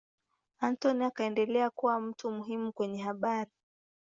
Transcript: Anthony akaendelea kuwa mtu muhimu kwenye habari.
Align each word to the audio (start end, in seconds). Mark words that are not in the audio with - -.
Anthony 0.59 1.03
akaendelea 1.05 1.69
kuwa 1.69 1.99
mtu 1.99 2.31
muhimu 2.31 2.71
kwenye 2.73 3.01
habari. 3.03 3.51